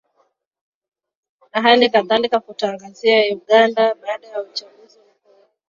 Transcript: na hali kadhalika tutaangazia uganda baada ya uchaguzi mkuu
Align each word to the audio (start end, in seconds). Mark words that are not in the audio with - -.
na 1.53 1.61
hali 1.61 1.89
kadhalika 1.89 2.39
tutaangazia 2.39 3.35
uganda 3.35 3.95
baada 3.95 4.27
ya 4.27 4.41
uchaguzi 4.41 4.99
mkuu 4.99 5.47